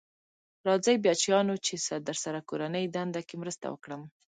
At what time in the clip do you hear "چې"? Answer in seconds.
1.65-1.73